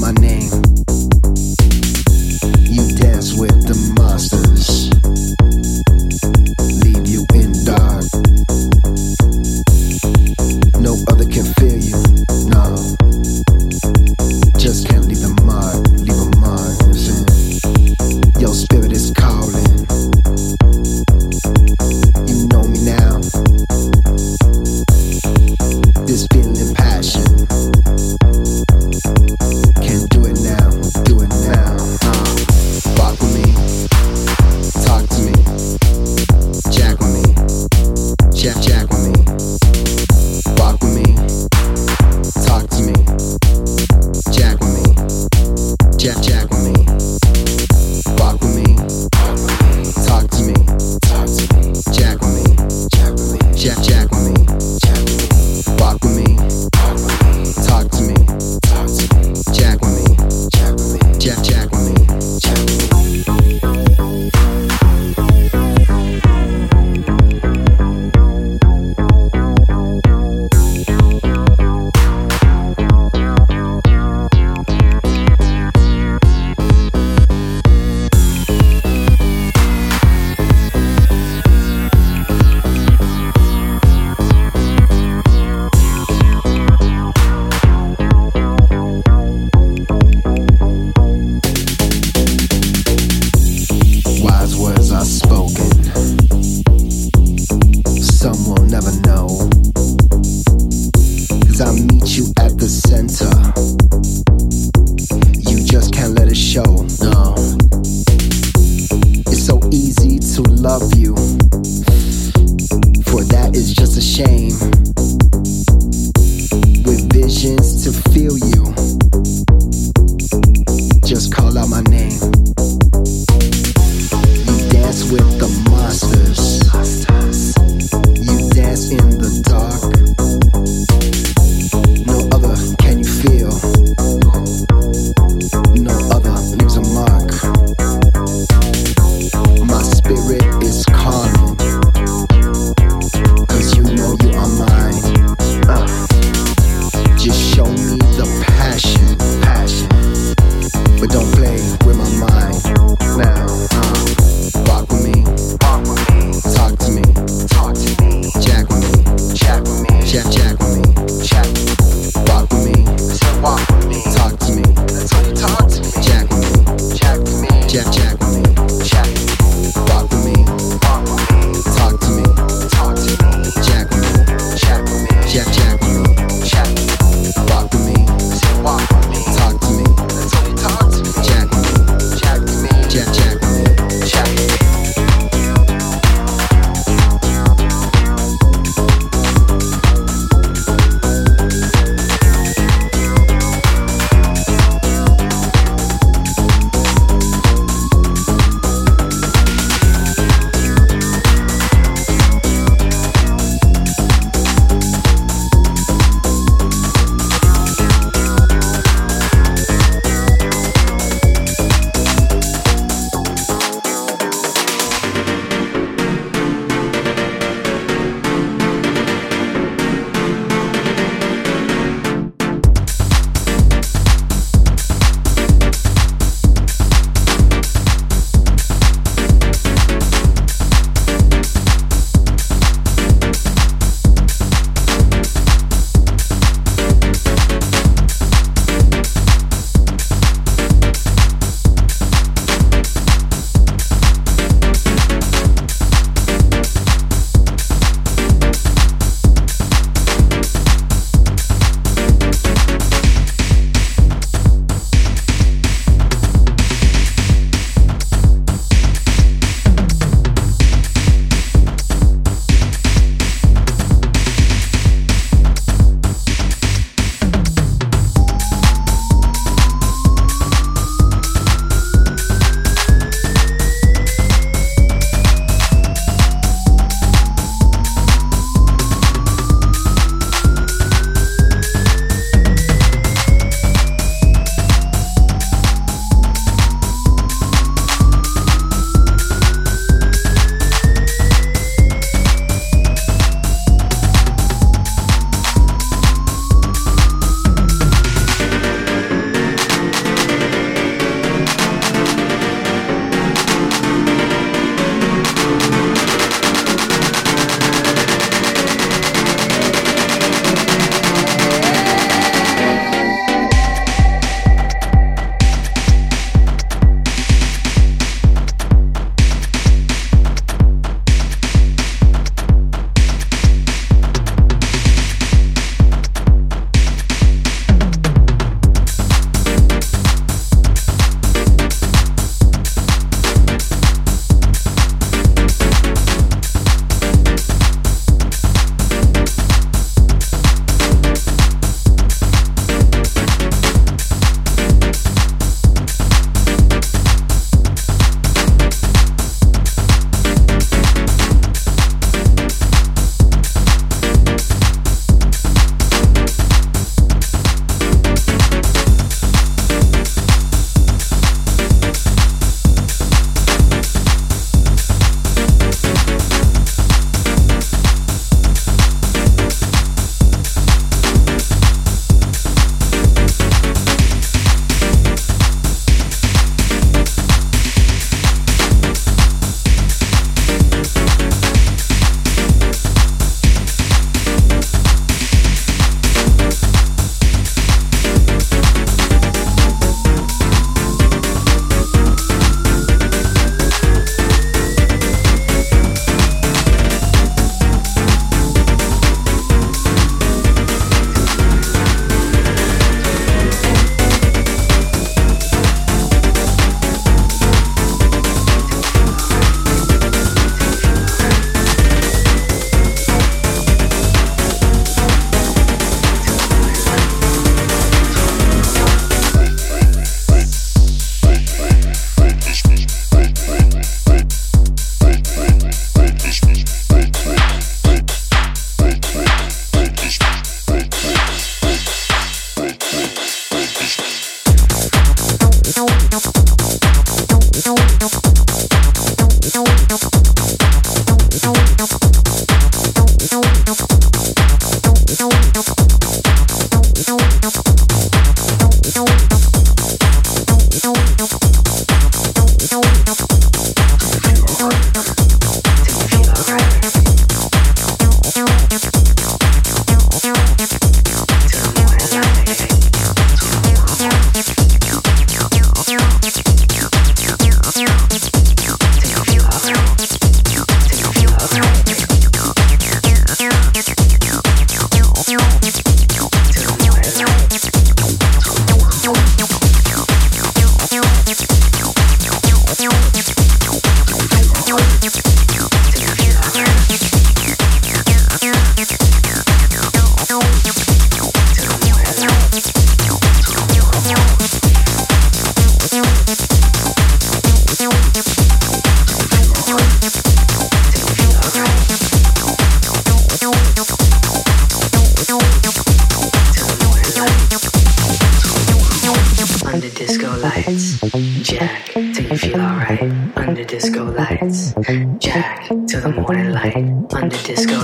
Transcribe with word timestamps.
man 0.00 0.21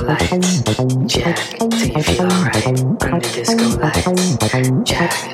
lights, 0.08 0.62
Jack, 1.06 1.36
till 1.36 1.72
you 1.74 2.02
feel 2.02 2.22
alright. 2.22 2.66
Under 2.66 3.20
disco 3.20 3.78
lights, 3.78 4.38
Jack, 4.84 5.27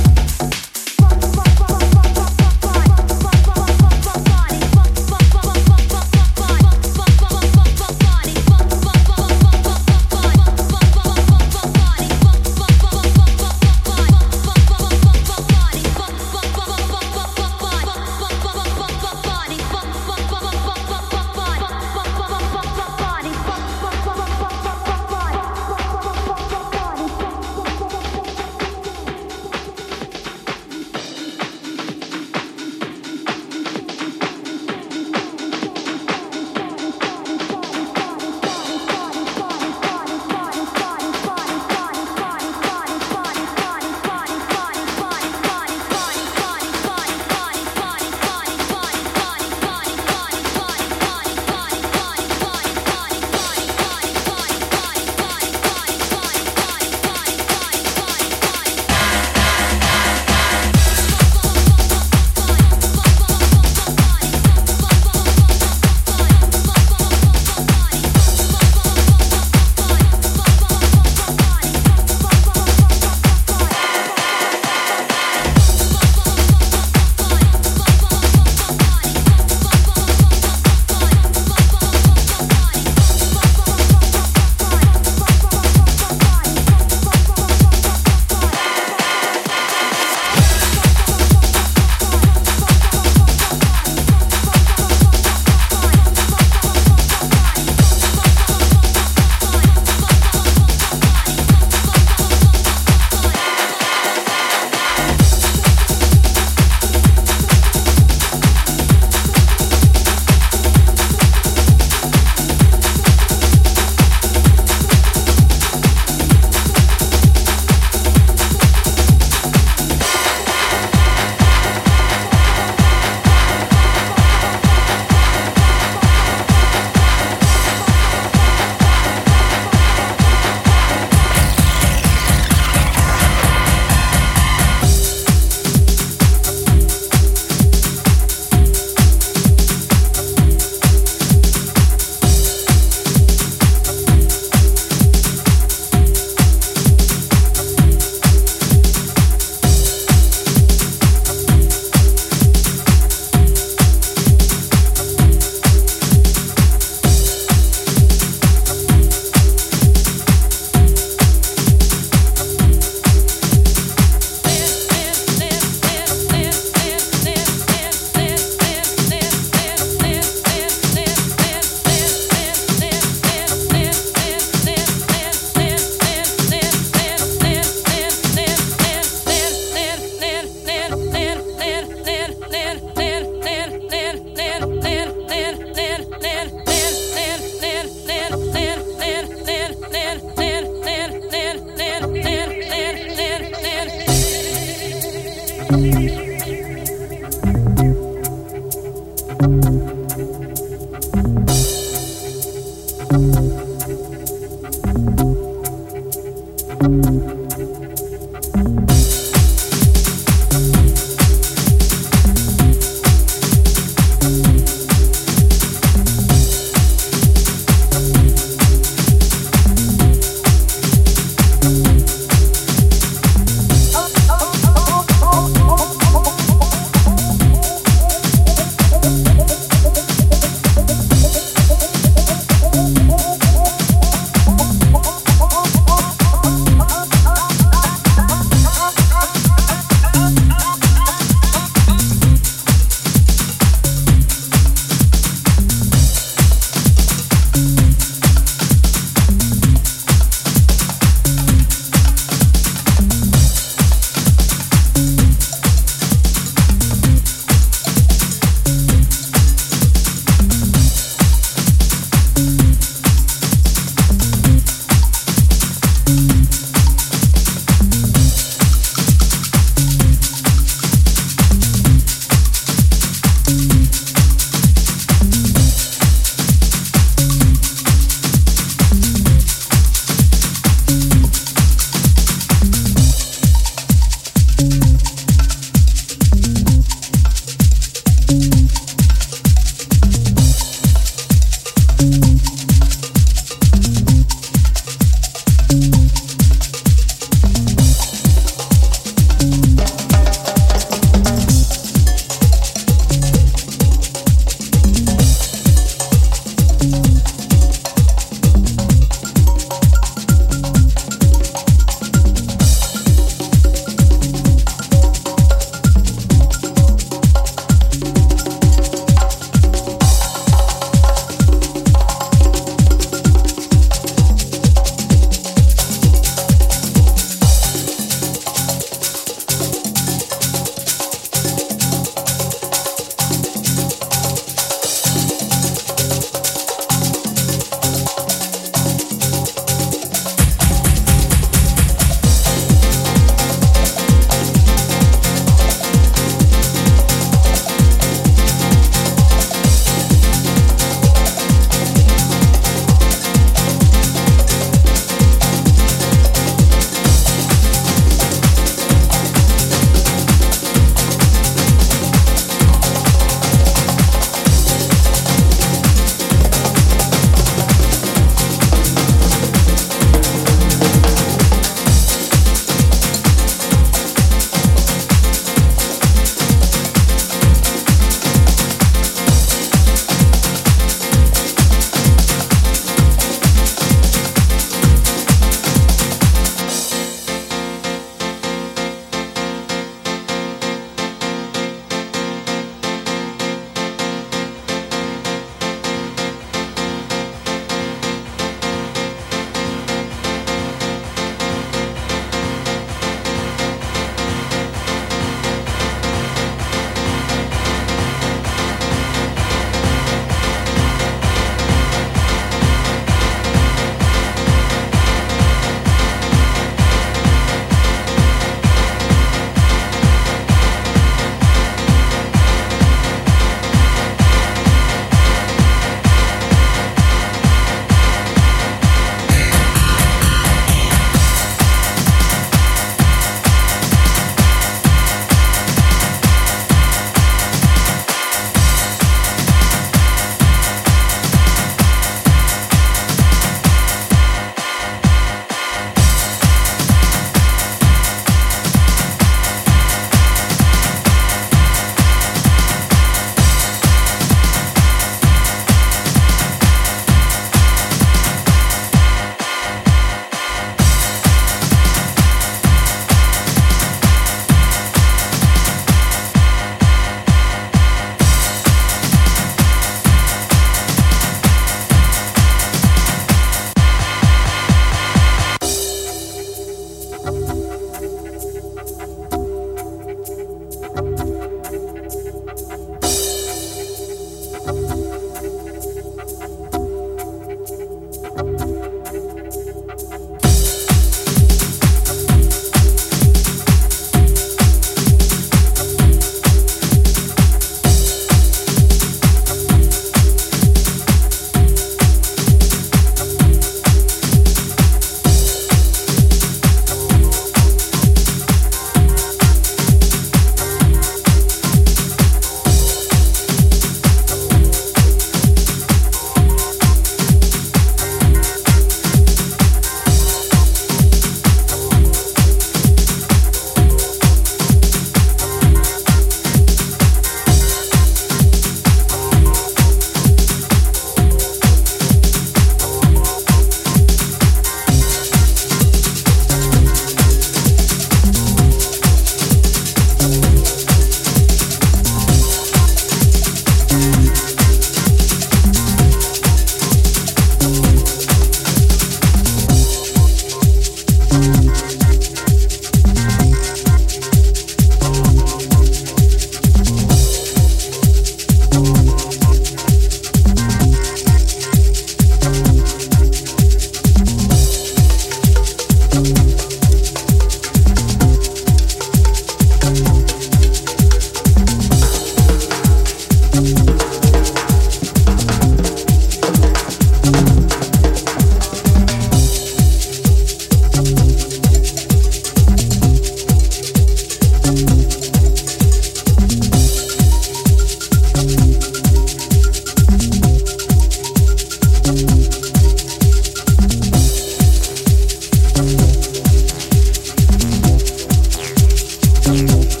Música 599.51 600.00